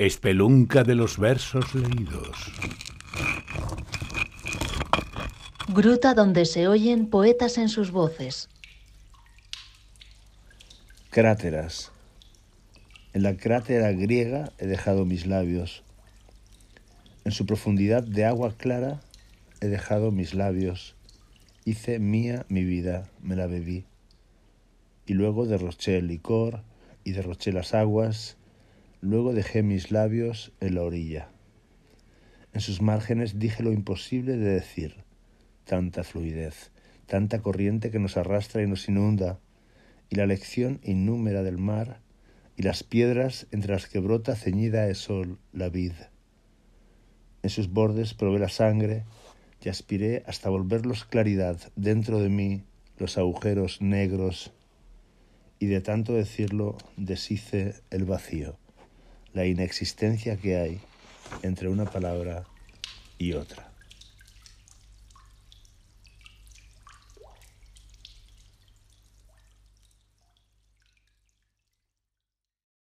Espelunca 0.00 0.84
de 0.84 0.94
los 0.94 1.18
versos 1.18 1.74
leídos. 1.74 2.52
Gruta 5.66 6.14
donde 6.14 6.44
se 6.44 6.68
oyen 6.68 7.10
poetas 7.10 7.58
en 7.58 7.68
sus 7.68 7.90
voces. 7.90 8.48
Cráteras. 11.10 11.90
En 13.12 13.24
la 13.24 13.36
crátera 13.36 13.90
griega 13.90 14.52
he 14.58 14.68
dejado 14.68 15.04
mis 15.04 15.26
labios. 15.26 15.82
En 17.24 17.32
su 17.32 17.44
profundidad 17.44 18.04
de 18.04 18.24
agua 18.24 18.54
clara 18.56 19.00
he 19.60 19.66
dejado 19.66 20.12
mis 20.12 20.32
labios. 20.32 20.94
Hice 21.64 21.98
mía 21.98 22.46
mi 22.48 22.62
vida, 22.62 23.10
me 23.20 23.34
la 23.34 23.48
bebí. 23.48 23.84
Y 25.06 25.14
luego 25.14 25.46
derroché 25.46 25.98
el 25.98 26.06
licor 26.06 26.62
y 27.02 27.10
derroché 27.10 27.50
las 27.50 27.74
aguas 27.74 28.36
Luego 29.00 29.32
dejé 29.32 29.62
mis 29.62 29.92
labios 29.92 30.52
en 30.60 30.74
la 30.74 30.82
orilla. 30.82 31.30
En 32.52 32.60
sus 32.60 32.82
márgenes 32.82 33.38
dije 33.38 33.62
lo 33.62 33.72
imposible 33.72 34.36
de 34.36 34.54
decir. 34.54 35.04
Tanta 35.64 36.02
fluidez, 36.02 36.72
tanta 37.06 37.40
corriente 37.40 37.92
que 37.92 38.00
nos 38.00 38.16
arrastra 38.16 38.60
y 38.62 38.66
nos 38.66 38.88
inunda, 38.88 39.38
y 40.10 40.16
la 40.16 40.26
lección 40.26 40.80
innúmera 40.82 41.44
del 41.44 41.58
mar, 41.58 42.00
y 42.56 42.62
las 42.62 42.82
piedras 42.82 43.46
entre 43.52 43.72
las 43.72 43.86
que 43.86 44.00
brota 44.00 44.34
ceñida 44.34 44.86
de 44.86 44.96
sol 44.96 45.38
la 45.52 45.68
vid. 45.68 45.92
En 47.44 47.50
sus 47.50 47.68
bordes 47.72 48.14
probé 48.14 48.40
la 48.40 48.48
sangre 48.48 49.04
y 49.62 49.68
aspiré 49.68 50.24
hasta 50.26 50.50
volverlos 50.50 51.04
claridad 51.04 51.60
dentro 51.76 52.18
de 52.18 52.30
mí 52.30 52.64
los 52.96 53.16
agujeros 53.16 53.80
negros, 53.80 54.52
y 55.60 55.66
de 55.66 55.80
tanto 55.82 56.14
decirlo 56.14 56.76
deshice 56.96 57.76
el 57.90 58.04
vacío 58.04 58.58
la 59.34 59.46
inexistencia 59.46 60.36
que 60.36 60.56
hay 60.56 60.80
entre 61.42 61.68
una 61.68 61.84
palabra 61.84 62.44
y 63.18 63.32
otra. 63.32 63.67